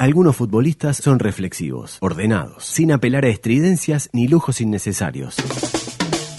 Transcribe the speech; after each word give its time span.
Algunos 0.00 0.34
futbolistas 0.34 0.96
son 0.96 1.18
reflexivos, 1.18 1.98
ordenados, 2.00 2.64
sin 2.64 2.90
apelar 2.90 3.26
a 3.26 3.28
estridencias 3.28 4.08
ni 4.14 4.28
lujos 4.28 4.62
innecesarios. 4.62 5.36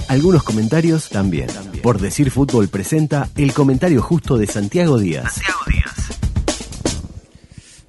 Algunos 0.07 0.41
comentarios 0.41 1.09
también. 1.09 1.47
Por 1.83 1.99
decir 1.99 2.31
fútbol 2.31 2.69
presenta 2.69 3.29
el 3.37 3.53
comentario 3.53 4.01
justo 4.01 4.39
de 4.39 4.47
Santiago 4.47 4.97
Díaz. 4.97 5.33
Santiago 5.33 5.59
Díaz. 5.67 5.80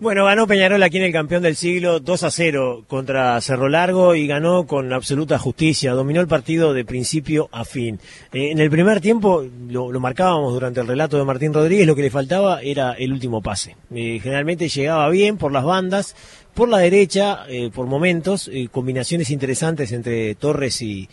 Bueno, 0.02 0.24
ganó 0.24 0.48
Peñarol 0.48 0.82
aquí 0.82 0.96
en 0.96 1.04
el 1.04 1.12
campeón 1.12 1.45
del 1.45 1.54
siglo 1.54 2.00
2 2.00 2.24
a 2.24 2.30
0 2.32 2.86
contra 2.88 3.40
Cerro 3.40 3.68
Largo 3.68 4.16
y 4.16 4.27
ganó 4.27 4.66
con 4.66 4.92
absoluta 4.92 5.38
justicia. 5.38 5.92
Dominó 5.92 6.20
el 6.20 6.27
partido 6.27 6.74
de 6.74 6.84
principio 6.84 7.48
a 7.52 7.64
fin. 7.64 8.00
Eh, 8.32 8.50
en 8.50 8.59
el 8.59 8.68
primer 8.68 9.00
tiempo, 9.00 9.46
lo, 9.68 9.92
marcábamos 10.00 10.54
durante 10.54 10.80
el 10.80 10.88
relato 10.88 11.18
de 11.18 11.24
Martín 11.24 11.54
Rodríguez, 11.54 11.86
lo 11.86 11.95
que 11.95 12.02
le 12.02 12.10
faltaba 12.10 12.60
era 12.62 12.95
el 12.95 13.12
último 13.12 13.42
pase. 13.42 13.77
Eh, 13.95 14.18
generalmente 14.20 14.68
llegaba 14.68 15.09
bien 15.09 15.38
por 15.38 15.52
las 15.52 15.62
bandas, 15.62 16.16
por 16.52 16.69
la 16.69 16.78
derecha, 16.78 17.45
eh, 17.48 17.70
por 17.73 17.87
momentos, 17.87 18.50
combinaciones 18.73 19.30
interesantes 19.30 19.92
entre 19.92 20.34
Torres 20.34 20.82
y, 20.82 21.09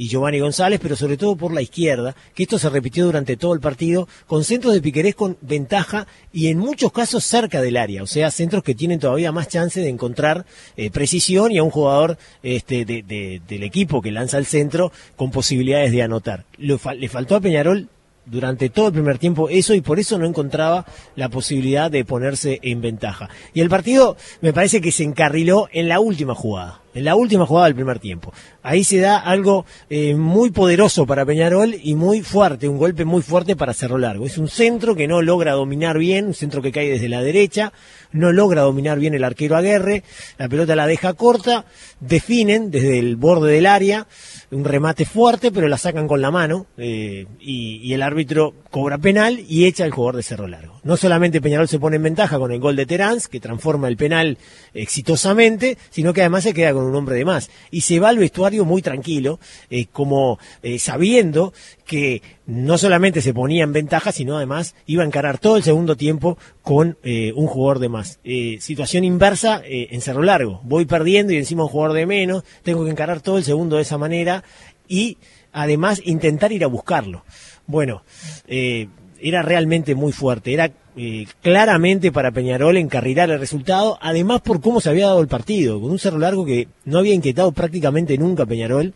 y 0.00 0.08
Giovanni 0.08 0.40
González, 0.40 0.80
pero 0.82 0.96
sobre 0.96 1.18
todo 1.18 1.36
por 1.36 1.52
la 1.52 1.60
izquierda, 1.60 2.16
que 2.34 2.44
esto 2.44 2.58
se 2.58 2.70
repitió 2.70 3.04
durante 3.04 3.36
todo 3.36 3.52
el 3.52 3.60
partido, 3.60 4.08
con 4.26 4.44
centros 4.44 4.72
de 4.72 4.80
Piquerés 4.80 5.14
con 5.14 5.36
ventaja 5.42 6.06
y 6.32 6.46
en 6.46 6.56
muchos 6.56 6.90
casos 6.90 7.22
cerca 7.22 7.60
del 7.60 7.76
área, 7.76 8.02
o 8.02 8.06
sea, 8.06 8.30
centros 8.30 8.62
que 8.62 8.74
tienen 8.74 8.98
todavía 8.98 9.30
más 9.30 9.48
chance 9.48 9.78
de 9.78 9.90
encontrar 9.90 10.46
eh, 10.78 10.90
precisión 10.90 11.52
y 11.52 11.58
a 11.58 11.62
un 11.62 11.70
jugador 11.70 12.16
este, 12.42 12.86
del 12.86 13.62
equipo 13.62 14.00
que 14.00 14.10
lanza 14.10 14.38
el 14.38 14.46
centro 14.46 14.90
con 15.16 15.30
posibilidades 15.30 15.92
de 15.92 16.02
anotar. 16.02 16.46
le 16.56 17.08
faltó 17.10 17.36
a 17.36 17.40
Peñarol 17.42 17.90
durante 18.24 18.70
todo 18.70 18.88
el 18.88 18.92
primer 18.92 19.18
tiempo 19.18 19.48
eso 19.48 19.74
y 19.74 19.80
por 19.80 19.98
eso 19.98 20.18
no 20.18 20.24
encontraba 20.24 20.86
la 21.16 21.28
posibilidad 21.28 21.90
de 21.90 22.04
ponerse 22.04 22.60
en 22.62 22.80
ventaja. 22.80 23.28
Y 23.52 23.60
el 23.60 23.68
partido 23.68 24.16
me 24.40 24.52
parece 24.52 24.80
que 24.80 24.92
se 24.92 25.04
encarriló 25.04 25.68
en 25.72 25.88
la 25.88 26.00
última 26.00 26.34
jugada, 26.34 26.80
en 26.94 27.04
la 27.04 27.14
última 27.14 27.46
jugada 27.46 27.66
del 27.66 27.74
primer 27.74 27.98
tiempo. 27.98 28.32
Ahí 28.62 28.84
se 28.84 28.98
da 28.98 29.18
algo 29.18 29.64
eh, 29.88 30.14
muy 30.14 30.50
poderoso 30.50 31.06
para 31.06 31.24
Peñarol 31.24 31.74
y 31.82 31.94
muy 31.94 32.22
fuerte, 32.22 32.68
un 32.68 32.78
golpe 32.78 33.04
muy 33.04 33.22
fuerte 33.22 33.56
para 33.56 33.74
Cerro 33.74 33.98
Largo. 33.98 34.26
Es 34.26 34.38
un 34.38 34.48
centro 34.48 34.94
que 34.94 35.08
no 35.08 35.22
logra 35.22 35.52
dominar 35.52 35.98
bien, 35.98 36.26
un 36.26 36.34
centro 36.34 36.62
que 36.62 36.72
cae 36.72 36.90
desde 36.90 37.08
la 37.08 37.22
derecha, 37.22 37.72
no 38.12 38.32
logra 38.32 38.62
dominar 38.62 38.98
bien 38.98 39.14
el 39.14 39.24
arquero 39.24 39.56
Aguerre, 39.56 40.02
la 40.38 40.48
pelota 40.48 40.76
la 40.76 40.86
deja 40.86 41.14
corta, 41.14 41.64
definen 42.00 42.70
desde 42.70 42.98
el 42.98 43.16
borde 43.16 43.52
del 43.52 43.66
área, 43.66 44.06
un 44.50 44.64
remate 44.64 45.04
fuerte, 45.04 45.52
pero 45.52 45.68
la 45.68 45.78
sacan 45.78 46.08
con 46.08 46.20
la 46.20 46.30
mano 46.30 46.66
eh, 46.76 47.26
y, 47.38 47.92
el 47.92 48.02
árbitro 48.02 48.54
cobra 48.70 48.98
penal 48.98 49.40
y 49.48 49.66
echa 49.66 49.84
al 49.84 49.90
jugador 49.90 50.16
de 50.16 50.22
Cerro 50.22 50.46
Largo. 50.46 50.80
No 50.84 50.96
solamente 50.96 51.40
Peñarol 51.40 51.68
se 51.68 51.78
pone 51.78 51.96
en 51.96 52.04
ventaja 52.04 52.38
con 52.38 52.52
el 52.52 52.60
gol 52.60 52.76
de 52.76 52.86
Terán, 52.86 53.18
que 53.30 53.40
transforma 53.40 53.88
el 53.88 53.96
penal 53.96 54.38
exitosamente, 54.74 55.76
sino 55.90 56.12
que 56.12 56.20
además 56.20 56.44
se 56.44 56.54
queda 56.54 56.72
con 56.72 56.79
un 56.84 56.94
hombre 56.94 57.16
de 57.16 57.24
más. 57.24 57.50
Y 57.70 57.82
se 57.82 58.00
va 58.00 58.08
al 58.08 58.18
vestuario 58.18 58.64
muy 58.64 58.82
tranquilo, 58.82 59.40
eh, 59.70 59.86
como 59.92 60.38
eh, 60.62 60.78
sabiendo 60.78 61.52
que 61.86 62.22
no 62.46 62.78
solamente 62.78 63.20
se 63.22 63.34
ponía 63.34 63.64
en 63.64 63.72
ventaja, 63.72 64.12
sino 64.12 64.36
además 64.36 64.74
iba 64.86 65.02
a 65.02 65.06
encarar 65.06 65.38
todo 65.38 65.56
el 65.56 65.62
segundo 65.62 65.96
tiempo 65.96 66.38
con 66.62 66.96
un 67.02 67.46
jugador 67.46 67.80
de 67.80 67.88
más. 67.88 68.20
situación 68.60 69.02
inversa 69.02 69.60
en 69.64 70.00
Cerro 70.00 70.22
Largo. 70.22 70.60
Voy 70.62 70.84
perdiendo 70.84 71.32
y 71.32 71.36
encima 71.36 71.64
un 71.64 71.68
jugador 71.68 71.96
de 71.96 72.06
menos, 72.06 72.44
tengo 72.62 72.84
que 72.84 72.90
encarar 72.90 73.20
todo 73.20 73.38
el 73.38 73.44
segundo 73.44 73.76
de 73.76 73.82
esa 73.82 73.98
manera 73.98 74.44
y 74.88 75.18
además 75.52 76.00
intentar 76.04 76.52
ir 76.52 76.64
a 76.64 76.68
buscarlo. 76.68 77.24
Bueno, 77.66 78.02
eh, 78.48 78.88
era 79.20 79.42
realmente 79.42 79.94
muy 79.94 80.12
fuerte, 80.12 80.52
era 80.52 80.72
eh, 81.02 81.26
claramente 81.40 82.12
para 82.12 82.30
Peñarol 82.30 82.76
encarrilar 82.76 83.30
el 83.30 83.40
resultado, 83.40 83.98
además 84.02 84.42
por 84.42 84.60
cómo 84.60 84.82
se 84.82 84.90
había 84.90 85.06
dado 85.06 85.22
el 85.22 85.28
partido, 85.28 85.80
con 85.80 85.90
un 85.90 85.98
cerro 85.98 86.18
largo 86.18 86.44
que 86.44 86.68
no 86.84 86.98
había 86.98 87.14
inquietado 87.14 87.52
prácticamente 87.52 88.18
nunca 88.18 88.44
Peñarol, 88.44 88.92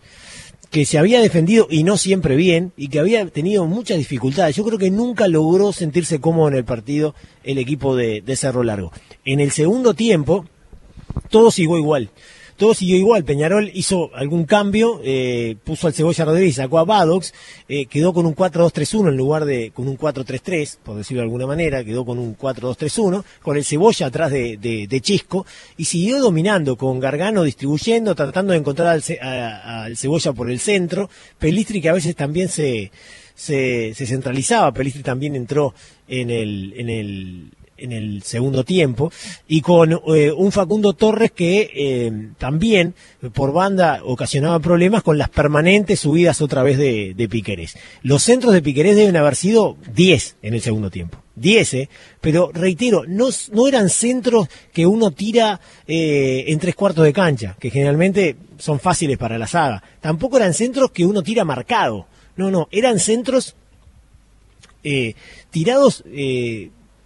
que 0.70 0.84
se 0.84 0.98
había 0.98 1.22
defendido 1.22 1.66
y 1.70 1.82
no 1.82 1.96
siempre 1.96 2.36
bien, 2.36 2.72
y 2.76 2.88
que 2.88 3.00
había 3.00 3.24
tenido 3.28 3.64
muchas 3.64 3.96
dificultades. 3.96 4.54
Yo 4.54 4.66
creo 4.66 4.78
que 4.78 4.90
nunca 4.90 5.28
logró 5.28 5.72
sentirse 5.72 6.20
cómodo 6.20 6.48
en 6.48 6.56
el 6.56 6.66
partido 6.66 7.14
el 7.42 7.56
equipo 7.56 7.96
de, 7.96 8.20
de 8.20 8.36
Cerro 8.36 8.64
Largo. 8.64 8.92
En 9.24 9.40
el 9.40 9.50
segundo 9.50 9.94
tiempo, 9.94 10.44
todo 11.30 11.50
siguió 11.50 11.78
igual 11.78 12.10
todo 12.56 12.74
siguió 12.74 12.96
igual. 12.96 13.24
Peñarol 13.24 13.70
hizo 13.74 14.10
algún 14.14 14.44
cambio, 14.44 15.00
eh, 15.04 15.56
puso 15.64 15.86
al 15.86 15.94
Cebolla 15.94 16.24
Rodríguez, 16.24 16.56
sacó 16.56 16.78
a 16.78 16.84
Badox, 16.84 17.32
eh, 17.68 17.86
quedó 17.86 18.12
con 18.12 18.26
un 18.26 18.34
4-2-3-1 18.34 19.08
en 19.08 19.16
lugar 19.16 19.44
de 19.44 19.72
con 19.72 19.88
un 19.88 19.96
4-3-3, 19.96 20.78
por 20.82 20.96
decirlo 20.96 21.20
de 21.20 21.24
alguna 21.24 21.46
manera, 21.46 21.84
quedó 21.84 22.04
con 22.04 22.18
un 22.18 22.36
4-2-3-1, 22.36 23.24
con 23.42 23.56
el 23.56 23.64
Cebolla 23.64 24.06
atrás 24.06 24.30
de, 24.30 25.00
Chisco, 25.02 25.46
y 25.76 25.84
siguió 25.84 26.20
dominando 26.20 26.76
con 26.76 27.00
Gargano 27.00 27.42
distribuyendo, 27.42 28.14
tratando 28.14 28.52
de 28.52 28.58
encontrar 28.58 28.88
al, 28.88 29.96
Cebolla 29.96 30.32
por 30.32 30.50
el 30.50 30.60
centro, 30.60 31.10
Pelistri 31.38 31.80
que 31.80 31.88
a 31.88 31.92
veces 31.92 32.14
también 32.14 32.48
se, 32.48 32.90
centralizaba, 33.36 34.72
Pelistri 34.72 35.02
también 35.02 35.34
entró 35.36 35.74
en 36.08 36.30
el 36.30 37.50
en 37.76 37.92
el 37.92 38.22
segundo 38.22 38.64
tiempo 38.64 39.12
y 39.48 39.60
con 39.60 39.92
eh, 39.92 40.32
un 40.32 40.52
Facundo 40.52 40.92
Torres 40.92 41.32
que 41.32 41.70
eh, 41.74 42.28
también 42.38 42.94
por 43.32 43.52
banda 43.52 44.00
ocasionaba 44.04 44.58
problemas 44.60 45.02
con 45.02 45.18
las 45.18 45.28
permanentes 45.28 46.00
subidas 46.00 46.40
otra 46.40 46.62
vez 46.62 46.78
de, 46.78 47.14
de 47.14 47.28
Piquerés. 47.28 47.76
Los 48.02 48.22
centros 48.22 48.54
de 48.54 48.62
Piquerés 48.62 48.96
deben 48.96 49.16
haber 49.16 49.36
sido 49.36 49.76
10 49.94 50.36
en 50.42 50.54
el 50.54 50.60
segundo 50.60 50.90
tiempo. 50.90 51.18
10, 51.36 51.74
eh, 51.74 51.88
pero 52.20 52.50
reitero, 52.52 53.04
no, 53.08 53.28
no 53.52 53.66
eran 53.66 53.88
centros 53.88 54.48
que 54.72 54.86
uno 54.86 55.10
tira 55.10 55.60
en 55.86 56.58
tres 56.60 56.76
cuartos 56.76 57.04
de 57.04 57.12
cancha, 57.12 57.56
que 57.58 57.70
generalmente 57.70 58.36
son 58.56 58.78
fáciles 58.78 59.18
para 59.18 59.36
la 59.36 59.48
saga. 59.48 59.82
Tampoco 60.00 60.36
eran 60.36 60.54
centros 60.54 60.92
que 60.92 61.04
uno 61.04 61.22
tira 61.22 61.44
marcado. 61.44 62.06
No, 62.36 62.50
no, 62.50 62.68
eran 62.70 63.00
centros 63.00 63.56
tirados 65.50 66.04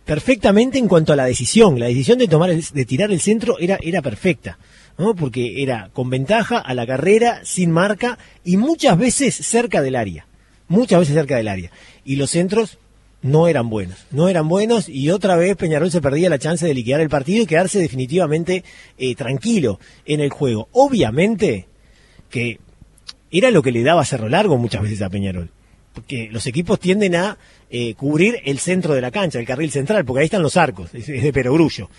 perfectamente 0.09 0.79
en 0.79 0.89
cuanto 0.89 1.13
a 1.13 1.17
la 1.17 1.27
decisión. 1.27 1.79
La 1.79 1.87
decisión 1.87 2.19
de 2.19 2.29
tomar 2.29 2.51
de 2.51 2.85
tirar 2.87 3.11
el 3.11 3.21
centro 3.21 3.59
era, 3.59 3.79
era 3.83 4.01
perfecta, 4.01 4.59
¿no? 4.97 5.15
Porque 5.15 5.63
era 5.63 5.91
con 5.93 6.09
ventaja 6.09 6.59
a 6.59 6.73
la 6.73 6.87
carrera, 6.87 7.43
sin 7.45 7.71
marca 7.71 8.19
y 8.43 8.57
muchas 8.57 8.97
veces 8.97 9.35
cerca 9.35 9.83
del 9.83 9.97
área. 9.97 10.27
Muchas 10.67 11.01
veces 11.01 11.15
cerca 11.15 11.37
del 11.37 11.47
área. 11.47 11.71
Y 12.07 12.17
los 12.17 12.31
centros 12.31 12.79
no 13.21 13.49
eran 13.49 13.69
buenos, 13.69 14.07
no 14.11 14.31
eran 14.31 14.49
buenos 14.49 14.89
y 14.89 15.11
otra 15.11 15.37
vez 15.37 15.57
Peñarol 15.57 15.91
se 15.91 16.01
perdía 16.01 16.31
la 16.31 16.39
chance 16.39 16.65
de 16.65 16.73
liquidar 16.73 17.03
el 17.03 17.11
partido 17.11 17.43
y 17.43 17.47
quedarse 17.47 17.79
definitivamente 17.79 18.65
eh, 18.97 19.15
tranquilo 19.15 19.79
en 20.07 20.21
el 20.21 20.31
juego. 20.31 20.71
Obviamente 20.73 21.67
que 22.31 22.61
era 23.31 23.51
lo 23.51 23.61
que 23.61 23.73
le 23.73 23.83
daba 23.83 24.07
Cerro 24.07 24.31
Largo 24.31 24.57
muchas 24.57 24.81
veces 24.81 25.03
a 25.03 25.11
Peñarol 25.11 25.51
porque 25.93 26.29
los 26.31 26.47
equipos 26.47 26.79
tienden 26.79 27.17
a 27.17 27.39
eh, 27.71 27.95
cubrir 27.95 28.41
el 28.45 28.59
centro 28.59 28.95
de 28.95 29.01
la 29.01 29.11
cancha, 29.11 29.39
el 29.39 29.47
carril 29.47 29.71
central, 29.71 30.05
porque 30.05 30.21
ahí 30.21 30.27
están 30.27 30.43
los 30.43 30.57
arcos, 30.57 30.95
es, 30.95 31.07
de 31.07 31.33
perogrullo. 31.33 31.91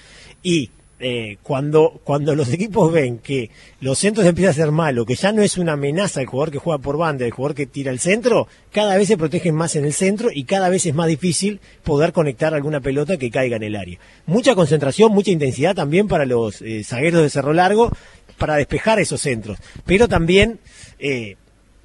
Y 0.42 0.72
eh, 1.02 1.38
cuando, 1.44 2.02
cuando 2.04 2.36
los 2.36 2.52
equipos 2.52 2.92
ven 2.92 3.20
que 3.20 3.52
los 3.80 3.98
centros 4.00 4.26
empiezan 4.26 4.52
a 4.52 4.54
ser 4.54 4.72
malos, 4.72 5.06
que 5.06 5.16
ya 5.16 5.32
no 5.32 5.42
es 5.42 5.58
una 5.58 5.74
amenaza 5.74 6.22
el 6.22 6.28
jugador 6.28 6.52
que 6.52 6.58
juega 6.58 6.78
por 6.80 6.98
banda, 6.98 7.26
el 7.26 7.32
jugador 7.32 7.56
que 7.56 7.68
tira 7.68 7.92
el 7.92 8.00
centro, 8.00 8.48
cada 8.72 8.98
vez 8.98 9.08
se 9.08 9.18
protegen 9.18 9.56
más 9.56 9.76
en 9.76 9.86
el 9.86 9.94
centro 9.94 10.30
y 10.34 10.44
cada 10.44 10.70
vez 10.70 10.86
es 10.86 10.94
más 10.94 11.08
difícil 11.08 11.62
poder 11.84 12.12
conectar 12.12 12.54
alguna 12.54 12.82
pelota 12.82 13.18
que 13.18 13.32
caiga 13.32 13.56
en 13.56 13.64
el 13.64 13.76
área. 13.76 14.00
Mucha 14.26 14.56
concentración, 14.56 15.14
mucha 15.14 15.32
intensidad 15.32 15.76
también 15.76 16.08
para 16.08 16.26
los 16.26 16.62
eh, 16.62 16.84
zagueros 16.84 17.22
de 17.22 17.30
Cerro 17.30 17.54
Largo 17.54 17.92
para 18.38 18.56
despejar 18.56 19.00
esos 19.00 19.22
centros, 19.22 19.58
pero 19.86 20.08
también 20.08 20.60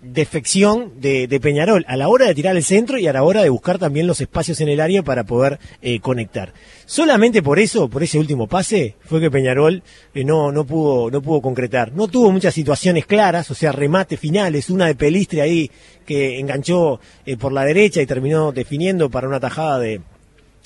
defección 0.04 1.00
de, 1.00 1.26
Peñarol 1.41 1.84
a 1.88 1.97
la 1.97 2.09
hora 2.09 2.26
de 2.26 2.34
tirar 2.34 2.56
el 2.56 2.62
centro 2.62 2.98
y 2.98 3.06
a 3.06 3.12
la 3.12 3.22
hora 3.22 3.42
de 3.42 3.48
buscar 3.48 3.78
también 3.78 4.06
los 4.06 4.20
espacios 4.20 4.60
en 4.60 4.69
el 4.69 4.81
área 4.81 5.03
para 5.03 5.25
poder 5.25 5.59
eh, 5.82 6.00
conectar. 6.00 6.53
Solamente 6.87 7.42
por 7.42 7.59
eso, 7.59 7.88
por 7.88 8.03
ese 8.03 8.19
último 8.19 8.47
pase, 8.47 8.97
fue 9.00 9.20
que 9.20 9.31
Peñarol 9.31 9.82
eh, 10.14 10.25
no, 10.25 10.52
no, 10.52 10.64
pudo, 10.67 11.11
no 11.11 11.23
pudo 11.23 11.40
concretar. 11.40 11.93
No 11.93 12.08
tuvo 12.08 12.31
muchas 12.31 12.55
situaciones 12.55 13.06
claras, 13.06 13.50
o 13.50 13.55
sea, 13.55 13.73
remate 13.73 14.17
finales, 14.17 14.70
una 14.70 14.87
de 14.87 14.94
Pelistre 14.94 15.40
ahí 15.40 15.70
que 16.05 16.38
enganchó 16.38 17.00
eh, 17.25 17.37
por 17.37 17.52
la 17.52 17.64
derecha 17.64 18.02
y 18.02 18.06
terminó 18.06 18.52
definiendo 18.52 19.08
para 19.08 19.26
una 19.26 19.40
tajada 19.40 19.79
de, 19.79 20.02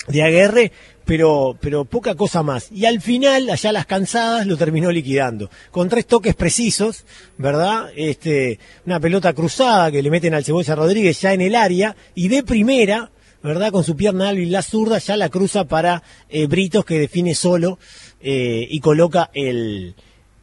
de 0.08 0.22
Aguerre, 0.22 0.72
pero, 1.08 1.56
pero 1.58 1.87
poca 1.87 2.14
cosa 2.14 2.43
más. 2.43 2.70
Y 2.70 2.84
al 2.84 3.00
final, 3.00 3.49
allá 3.49 3.72
las 3.72 3.87
cansadas, 3.87 4.46
lo 4.46 4.58
terminó 4.58 4.90
liquidando. 4.93 5.49
Con 5.70 5.88
tres 5.88 6.06
toques 6.06 6.34
precisos, 6.34 7.06
¿verdad? 7.38 7.88
Este, 7.96 8.58
una 8.84 9.00
pelota 9.00 9.32
cruzada 9.32 9.90
que 9.90 10.02
le 10.02 10.10
meten 10.10 10.34
al 10.34 10.44
Cebolla 10.44 10.75
Rodríguez 10.75 11.19
ya 11.19 11.32
en 11.32 11.40
el 11.40 11.55
área, 11.55 11.96
y 12.14 12.28
de 12.28 12.43
primera, 12.43 13.10
¿verdad? 13.43 13.72
Con 13.72 13.84
su 13.84 13.96
pierna 13.96 14.34
y 14.34 14.44
la 14.44 14.60
zurda, 14.60 14.99
ya 14.99 15.16
la 15.16 15.31
cruza 15.31 15.64
para 15.64 16.02
eh, 16.28 16.46
Britos, 16.46 16.84
que 16.84 16.99
define 16.99 17.34
solo 17.34 17.78
eh, 18.20 18.69
y 18.69 18.78
coloca 18.81 19.31
el, 19.32 19.94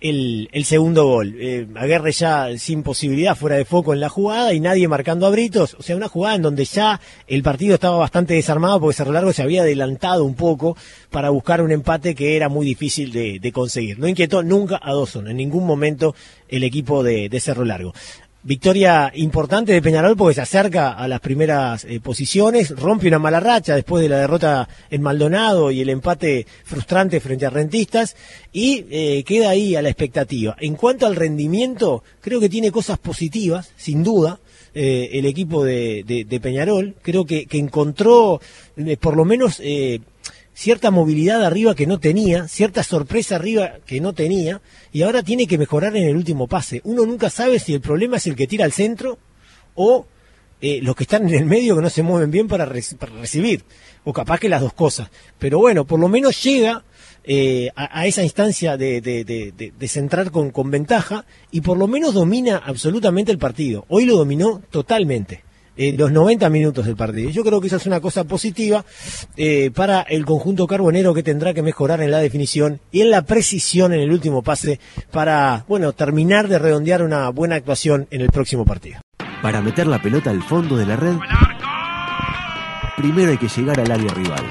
el, 0.02 0.50
el 0.52 0.66
segundo 0.66 1.06
gol. 1.06 1.36
Eh, 1.40 1.68
Aguerre 1.76 2.12
ya 2.12 2.58
sin 2.58 2.84
posibilidad, 2.84 3.36
fuera 3.36 3.56
de 3.56 3.66
foco 3.66 3.94
en 3.94 4.00
la 4.00 4.10
jugada 4.10 4.54
y 4.54 4.60
nadie 4.60 4.88
marcando 4.88 5.26
a. 5.26 5.76
O 5.78 5.84
sea, 5.84 5.96
una 5.96 6.08
jugada 6.08 6.36
en 6.36 6.42
donde 6.42 6.66
ya 6.66 7.00
el 7.28 7.44
partido 7.44 7.76
estaba 7.76 7.98
bastante 7.98 8.34
desarmado 8.34 8.80
porque 8.80 8.96
Cerro 8.96 9.12
Largo 9.12 9.34
se 9.34 9.44
había 9.44 9.62
adelantado 9.62 10.24
un 10.26 10.36
poco 10.36 10.78
para 11.10 11.30
buscar 11.30 11.62
un 11.62 11.72
empate 11.72 12.16
que 12.16 12.36
era 12.36 12.50
muy 12.50 12.66
difícil 12.66 13.12
de, 13.12 13.52
conseguir. 13.52 14.00
No 14.00 14.08
inquietó 14.08 14.44
nunca 14.44 14.80
a 14.82 14.94
Dawson, 14.94 15.28
en 15.28 15.38
ningún 15.38 15.66
momento 15.66 16.16
el 16.50 16.64
equipo 16.64 17.04
de 17.04 17.40
Cerro 17.40 17.66
Largo. 17.66 17.94
Victoria 18.46 19.12
importante 19.16 19.74
de 19.74 19.82
Peñarol 19.82 20.16
porque 20.16 20.36
se 20.36 20.42
acerca 20.42 20.92
a 20.92 21.08
las 21.08 21.20
primeras 21.20 21.84
eh, 21.84 22.00
posiciones, 22.00 22.70
rompe 22.76 23.08
una 23.08 23.18
mala 23.18 23.40
racha 23.40 23.74
después 23.74 24.04
de 24.04 24.10
la 24.10 24.20
derrota 24.20 24.70
en 24.92 25.02
Maldonado 25.02 25.72
y 25.72 25.82
el 25.82 25.90
empate 25.90 26.46
frustrante 26.64 27.20
frente 27.20 27.48
a 27.48 27.50
Rentistas 27.50 28.16
y 28.54 28.86
eh, 28.92 29.24
queda 29.24 29.50
ahí 29.50 29.76
a 29.76 29.82
la 29.82 29.90
expectativa. 29.90 30.56
En 30.60 30.76
cuanto 30.76 31.08
al 31.08 31.16
rendimiento, 31.16 32.04
creo 32.22 32.40
que 32.40 32.48
tiene 32.48 32.72
cosas 32.72 33.00
positivas, 33.00 33.72
sin 33.78 34.04
duda, 34.04 34.40
eh, 34.76 35.10
el 35.14 35.26
equipo 35.26 35.64
de, 35.64 36.40
Peñarol. 36.40 36.94
Creo 37.02 37.26
que, 37.26 37.48
encontró 37.50 38.40
por 39.00 39.18
lo 39.18 39.26
menos 39.26 39.60
cierta 40.56 40.90
movilidad 40.90 41.44
arriba 41.44 41.75
que 41.75 41.86
no 41.86 42.00
tenía, 42.00 42.48
cierta 42.48 42.81
sorpresa 42.81 43.36
arriba 43.36 43.74
que 43.86 44.00
no 44.00 44.13
tenía, 44.13 44.62
y 44.92 45.04
ahora 45.04 45.22
tiene 45.22 45.48
que 45.48 45.57
mejorar 45.57 45.96
en 45.98 46.07
el 46.07 46.16
último 46.16 46.48
pase. 46.48 46.81
Uno 46.86 47.06
nunca 47.06 47.30
sabe 47.30 47.60
si 47.60 47.74
el 47.74 47.81
problema 47.81 48.18
es 48.18 48.25
el 48.25 48.36
que 48.36 48.48
tira 48.48 48.63
al 48.63 48.72
centro 48.72 49.19
o 49.75 50.07
eh, 50.62 50.80
los 50.81 50.96
que 50.96 51.04
están 51.04 51.28
en 51.28 51.36
el 51.36 51.46
medio 51.46 51.75
que 51.75 51.81
no 51.81 51.90
se 51.90 52.04
mueven 52.04 52.31
bien 52.31 52.48
para, 52.48 52.66
para, 52.66 53.12
recibir, 53.19 53.63
o 54.06 54.13
capaz 54.13 54.40
que 54.40 54.50
las 54.50 54.62
dos 54.62 54.74
cosas. 54.74 55.10
Pero 55.38 55.60
bueno, 55.60 55.86
por 55.86 56.00
lo 56.00 56.07
menos 56.07 56.42
llega 56.42 56.86
eh, 57.25 57.69
a, 57.75 58.08
esa 58.08 58.24
instancia 58.24 58.78
de, 58.78 59.01
de, 59.01 59.88
centrar 59.90 60.31
con 60.31 60.72
ventaja 60.72 61.25
y 61.51 61.62
por 61.62 61.78
lo 61.78 61.88
menos 61.88 62.13
domina 62.13 62.62
absolutamente 62.66 63.31
el 63.31 63.38
partido. 63.38 63.86
Hoy 63.90 64.06
lo 64.06 64.16
dominó 64.16 64.62
totalmente 64.72 65.45
eh, 65.77 65.94
los 65.98 66.12
90 66.12 66.50
minutos 66.50 66.86
del 66.86 66.95
partido. 66.95 67.30
Yo 67.30 67.44
creo 67.44 67.62
que 67.62 67.68
esa 67.68 67.77
es 67.77 67.86
una 67.86 68.00
cosa 68.00 68.24
positiva 68.24 68.86
eh, 69.38 69.72
para 69.74 70.01
el 70.01 70.25
conjunto 70.25 70.68
carbonero 70.68 71.13
que 71.13 71.24
tendrá 71.24 71.54
que 71.54 71.62
mejorar 71.62 72.01
en 72.01 72.12
la 72.12 72.19
definición 72.19 72.80
y 72.92 73.01
en 73.01 73.12
la 73.12 73.24
precisión 73.24 73.94
en 73.94 74.00
el 74.00 74.12
último 74.12 74.42
pase 74.42 74.80
para, 75.12 75.66
bueno, 75.68 75.94
terminar 75.94 76.48
de 76.48 76.60
redondear 76.60 77.04
una 77.04 77.30
buena 77.30 77.56
actuación 77.56 78.07
en 78.12 78.22
el 78.22 78.30
próximo 78.30 78.66
partido. 78.66 79.00
Para 79.42 79.62
meter 79.62 79.88
la 79.88 80.01
pelota 80.01 80.31
al 80.31 80.42
fondo 80.44 80.77
de 80.77 80.86
la 80.86 80.95
red, 80.95 81.16
primero 82.98 83.31
hay 83.31 83.38
que 83.38 83.48
llegar 83.48 83.80
al 83.80 83.92
área 83.92 84.13
rival. 84.13 84.44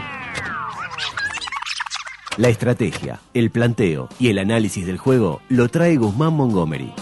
La 2.36 2.48
estrategia, 2.48 3.20
el 3.32 3.50
planteo 3.50 4.08
y 4.18 4.28
el 4.28 4.38
análisis 4.38 4.84
del 4.84 4.98
juego 4.98 5.40
lo 5.48 5.68
trae 5.68 5.96
Guzmán 5.96 6.32
Montgomery. 6.32 6.92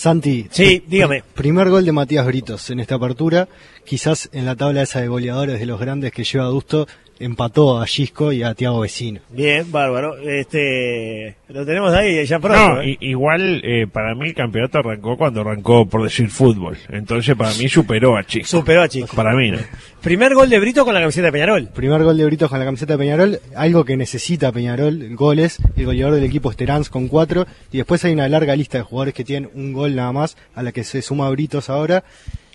Santi, 0.00 0.46
sí, 0.50 0.82
dígame. 0.86 1.22
Primer 1.34 1.68
gol 1.68 1.84
de 1.84 1.92
Matías 1.92 2.24
Britos 2.24 2.70
en 2.70 2.80
esta 2.80 2.94
apertura, 2.94 3.48
quizás 3.84 4.30
en 4.32 4.46
la 4.46 4.56
tabla 4.56 4.80
esa 4.80 5.02
de 5.02 5.08
goleadores 5.08 5.60
de 5.60 5.66
los 5.66 5.78
grandes 5.78 6.10
que 6.10 6.24
lleva 6.24 6.46
Adusto, 6.46 6.88
empató 7.20 7.80
a 7.80 7.86
Gisco 7.86 8.32
y 8.32 8.42
a 8.42 8.54
Tiago 8.54 8.80
Vecino. 8.80 9.20
Bien, 9.30 9.70
bárbaro. 9.70 10.18
Este, 10.18 11.36
lo 11.48 11.64
tenemos 11.64 11.92
ahí 11.92 12.24
ya 12.26 12.40
pronto. 12.40 12.74
No, 12.74 12.82
¿eh? 12.82 12.96
igual 13.00 13.60
eh, 13.64 13.86
para 13.86 14.14
mí 14.14 14.28
el 14.28 14.34
campeonato 14.34 14.78
arrancó 14.78 15.16
cuando 15.16 15.42
arrancó 15.42 15.86
por 15.86 16.02
decir 16.02 16.30
fútbol. 16.30 16.76
Entonces 16.88 17.36
para 17.36 17.52
mí 17.54 17.68
superó 17.68 18.16
a 18.16 18.24
Chisco. 18.24 18.58
Superó 18.58 18.82
a 18.82 18.88
Chisco. 18.88 19.14
Para 19.14 19.34
mí 19.34 19.50
no. 19.50 19.58
Primer 20.00 20.34
gol 20.34 20.48
de 20.48 20.58
Brito 20.58 20.84
con 20.84 20.94
la 20.94 21.00
camiseta 21.00 21.26
de 21.26 21.32
Peñarol. 21.32 21.68
Primer 21.68 22.02
gol 22.02 22.16
de 22.16 22.24
Brito 22.24 22.48
con 22.48 22.58
la 22.58 22.64
camiseta 22.64 22.94
de 22.94 22.98
Peñarol, 22.98 23.40
algo 23.54 23.84
que 23.84 23.98
necesita 23.98 24.50
Peñarol, 24.50 25.14
goles, 25.14 25.58
el 25.76 25.84
goleador 25.84 26.14
del 26.14 26.24
equipo 26.24 26.50
es 26.50 26.88
con 26.88 27.08
cuatro, 27.08 27.46
y 27.70 27.78
después 27.78 28.04
hay 28.04 28.12
una 28.14 28.28
larga 28.28 28.56
lista 28.56 28.78
de 28.78 28.84
jugadores 28.84 29.14
que 29.14 29.24
tienen 29.24 29.50
un 29.54 29.72
gol 29.72 29.94
nada 29.94 30.12
más, 30.12 30.36
a 30.54 30.62
la 30.62 30.72
que 30.72 30.84
se 30.84 31.02
suma 31.02 31.28
Britos 31.30 31.68
ahora, 31.68 32.02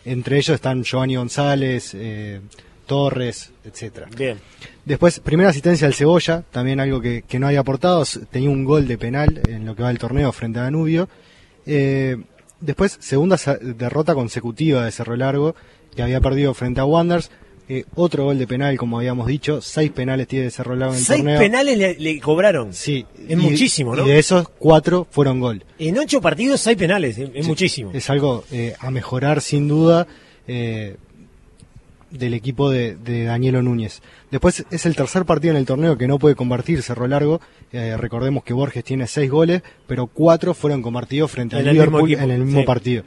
entre 0.05 0.37
ellos 0.37 0.55
están 0.55 0.83
Giovanni 0.83 1.15
González, 1.15 1.91
eh, 1.93 2.41
Torres, 2.85 3.51
etcétera. 3.63 4.07
Bien. 4.15 4.39
Después, 4.85 5.19
primera 5.19 5.49
asistencia 5.49 5.87
al 5.87 5.93
Cebolla, 5.93 6.43
también 6.51 6.79
algo 6.79 7.01
que, 7.01 7.23
que, 7.27 7.39
no 7.39 7.47
había 7.47 7.61
aportado, 7.61 8.03
tenía 8.31 8.49
un 8.49 8.63
gol 8.63 8.87
de 8.87 8.97
penal 8.97 9.41
en 9.47 9.65
lo 9.65 9.75
que 9.75 9.83
va 9.83 9.89
del 9.89 9.97
torneo 9.97 10.31
frente 10.31 10.59
a 10.59 10.63
Danubio. 10.63 11.09
Eh, 11.65 12.17
después, 12.59 12.97
segunda 12.99 13.37
derrota 13.61 14.13
consecutiva 14.13 14.85
de 14.85 14.91
Cerro 14.91 15.15
Largo, 15.15 15.55
que 15.95 16.03
había 16.03 16.21
perdido 16.21 16.53
frente 16.53 16.81
a 16.81 16.85
Wanderers. 16.85 17.31
Eh, 17.67 17.83
otro 17.95 18.25
gol 18.25 18.37
de 18.37 18.45
penal, 18.45 18.77
como 18.77 18.99
habíamos 18.99 19.25
dicho, 19.25 19.59
seis 19.59 19.91
penales 19.91 20.27
tiene 20.27 20.51
Cerro 20.51 20.75
Largo 20.75 20.93
en 20.93 20.99
el 20.99 21.05
seis 21.05 21.17
torneo. 21.17 21.39
Seis 21.39 21.49
penales 21.49 21.77
le, 21.77 21.95
le, 21.95 22.19
cobraron. 22.19 22.73
Sí. 22.73 23.03
Es 23.27 23.31
y, 23.31 23.35
muchísimo, 23.35 23.95
¿no? 23.95 24.05
Y 24.05 24.09
de 24.09 24.19
esos, 24.19 24.47
cuatro 24.49 25.07
fueron 25.09 25.39
gol. 25.39 25.63
En 25.79 25.97
ocho 25.97 26.21
partidos, 26.21 26.61
seis 26.61 26.77
penales, 26.77 27.17
es, 27.17 27.31
es 27.33 27.45
sí, 27.45 27.49
muchísimo. 27.49 27.89
Es 27.91 28.07
algo 28.11 28.43
eh, 28.51 28.75
a 28.79 28.91
mejorar 28.91 29.41
sin 29.41 29.67
duda. 29.67 30.05
Eh, 30.47 30.97
del 32.17 32.33
equipo 32.33 32.69
de, 32.69 32.95
de, 32.95 33.25
Danielo 33.25 33.61
Núñez. 33.61 34.01
Después 34.31 34.65
es 34.69 34.85
el 34.85 34.95
tercer 34.95 35.25
partido 35.25 35.51
en 35.51 35.57
el 35.57 35.65
torneo 35.65 35.97
que 35.97 36.07
no 36.07 36.19
puede 36.19 36.35
convertir 36.35 36.81
Cerro 36.81 37.07
Largo. 37.07 37.41
Eh, 37.71 37.95
recordemos 37.97 38.43
que 38.43 38.53
Borges 38.53 38.83
tiene 38.83 39.07
seis 39.07 39.29
goles, 39.29 39.61
pero 39.87 40.07
cuatro 40.07 40.53
fueron 40.53 40.81
convertidos 40.81 41.31
frente 41.31 41.55
al 41.55 41.65
Liverpool 41.65 42.13
en 42.13 42.31
el 42.31 42.43
mismo 42.43 42.61
sí. 42.61 42.65
partido. 42.65 43.03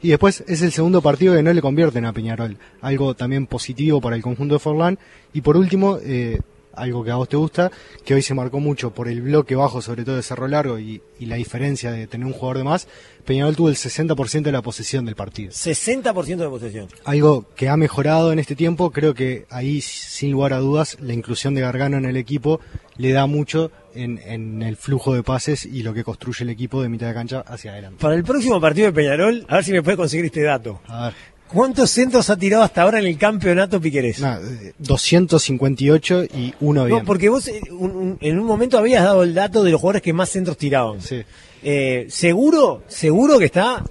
Y 0.00 0.08
después 0.10 0.44
es 0.46 0.62
el 0.62 0.70
segundo 0.70 1.02
partido 1.02 1.34
que 1.34 1.42
no 1.42 1.52
le 1.52 1.60
convierten 1.60 2.04
a 2.04 2.12
Peñarol. 2.12 2.56
Algo 2.80 3.14
también 3.14 3.46
positivo 3.46 4.00
para 4.00 4.14
el 4.14 4.22
conjunto 4.22 4.54
de 4.54 4.60
Forlán. 4.60 4.98
Y 5.32 5.40
por 5.40 5.56
último, 5.56 5.98
eh, 6.02 6.38
algo 6.74 7.04
que 7.04 7.10
a 7.10 7.16
vos 7.16 7.28
te 7.28 7.36
gusta, 7.36 7.70
que 8.04 8.14
hoy 8.14 8.22
se 8.22 8.34
marcó 8.34 8.60
mucho 8.60 8.92
por 8.92 9.08
el 9.08 9.22
bloque 9.22 9.54
bajo, 9.54 9.82
sobre 9.82 10.04
todo 10.04 10.16
de 10.16 10.22
Cerro 10.22 10.48
Largo, 10.48 10.78
y, 10.78 11.02
y 11.18 11.26
la 11.26 11.36
diferencia 11.36 11.90
de 11.90 12.06
tener 12.06 12.26
un 12.26 12.32
jugador 12.32 12.58
de 12.58 12.64
más, 12.64 12.88
Peñarol 13.24 13.56
tuvo 13.56 13.68
el 13.68 13.76
60% 13.76 14.42
de 14.42 14.52
la 14.52 14.62
posesión 14.62 15.04
del 15.04 15.14
partido. 15.14 15.50
60% 15.50 16.36
de 16.36 16.48
posesión. 16.48 16.88
Algo 17.04 17.44
que 17.54 17.68
ha 17.68 17.76
mejorado 17.76 18.32
en 18.32 18.38
este 18.38 18.56
tiempo, 18.56 18.90
creo 18.90 19.14
que 19.14 19.46
ahí, 19.50 19.80
sin 19.80 20.32
lugar 20.32 20.52
a 20.52 20.58
dudas, 20.58 20.96
la 21.00 21.12
inclusión 21.12 21.54
de 21.54 21.60
Gargano 21.60 21.98
en 21.98 22.06
el 22.06 22.16
equipo 22.16 22.60
le 22.96 23.12
da 23.12 23.26
mucho 23.26 23.70
en, 23.94 24.18
en, 24.24 24.62
el 24.62 24.76
flujo 24.76 25.14
de 25.14 25.22
pases 25.22 25.66
y 25.66 25.82
lo 25.82 25.92
que 25.92 26.04
construye 26.04 26.44
el 26.44 26.50
equipo 26.50 26.82
de 26.82 26.88
mitad 26.88 27.08
de 27.08 27.14
cancha 27.14 27.44
hacia 27.46 27.72
adelante. 27.72 28.00
Para 28.00 28.14
el 28.14 28.24
próximo 28.24 28.60
partido 28.60 28.86
de 28.86 28.92
Peñarol, 28.92 29.44
a 29.48 29.56
ver 29.56 29.64
si 29.64 29.72
me 29.72 29.82
puede 29.82 29.96
conseguir 29.96 30.26
este 30.26 30.42
dato. 30.42 30.80
A 30.86 31.06
ver. 31.06 31.14
¿Cuántos 31.48 31.90
centros 31.90 32.28
ha 32.30 32.36
tirado 32.36 32.62
hasta 32.62 32.82
ahora 32.82 32.98
en 32.98 33.06
el 33.06 33.16
campeonato 33.16 33.80
Piquerés? 33.80 34.20
Nah, 34.20 34.38
258 34.78 36.24
y 36.24 36.54
uno 36.60 36.84
bien. 36.84 36.98
No, 36.98 37.04
porque 37.04 37.28
vos 37.28 37.50
un, 37.70 37.90
un, 37.90 38.18
en 38.20 38.38
un 38.38 38.44
momento 38.46 38.78
habías 38.78 39.04
dado 39.04 39.22
el 39.22 39.34
dato 39.34 39.64
de 39.64 39.70
los 39.70 39.80
jugadores 39.80 40.02
que 40.02 40.12
más 40.12 40.28
centros 40.28 40.56
tiraban. 40.58 41.00
Sí. 41.00 41.22
Eh, 41.62 42.06
seguro, 42.08 42.82
seguro 42.86 43.38
que 43.38 43.46
está 43.46 43.82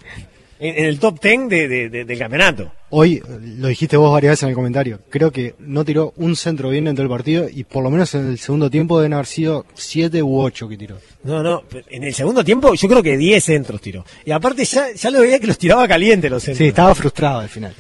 en, 0.60 0.78
en 0.78 0.86
el 0.86 1.00
top 1.00 1.22
10 1.22 1.50
de, 1.50 1.68
de, 1.68 1.90
de, 1.90 2.06
del 2.06 2.20
campeonato. 2.20 2.72
Hoy, 2.90 3.22
lo 3.42 3.68
dijiste 3.68 3.98
vos 3.98 4.14
varias 4.14 4.32
veces 4.32 4.44
en 4.44 4.50
el 4.50 4.56
comentario, 4.56 5.00
creo 5.10 5.32
que 5.32 5.56
no 5.60 5.84
tiró 5.84 6.14
un 6.16 6.36
centro 6.38 6.70
bien 6.70 6.86
dentro 6.86 7.04
del 7.04 7.10
partido 7.10 7.48
y 7.52 7.66
por 7.66 7.84
lo 7.84 7.90
menos 7.90 8.16
en 8.16 8.28
el 8.28 8.40
segundo 8.40 8.70
tiempo 8.70 8.98
deben 8.98 9.14
haber 9.14 9.26
sido 9.26 9.66
7 9.74 10.24
u 10.24 10.40
8 10.40 10.70
que 10.70 10.78
tiró. 10.78 10.98
No, 11.24 11.44
no, 11.44 11.64
en 11.90 12.04
el 12.04 12.14
segundo 12.14 12.46
tiempo 12.46 12.74
yo 12.74 12.88
creo 12.88 13.04
que 13.04 13.18
10 13.18 13.44
centros 13.44 13.82
tiró. 13.82 14.06
Y 14.26 14.32
aparte 14.32 14.64
ya, 14.64 14.94
ya 14.94 15.12
lo 15.12 15.22
veía 15.22 15.40
que 15.40 15.48
los 15.48 15.58
tiraba 15.58 15.88
caliente 15.88 16.30
los 16.30 16.44
centros. 16.44 16.60
Sí, 16.60 16.68
estaba 16.68 16.96
frustrado 16.96 17.40
al 17.40 17.50
final. 17.50 17.74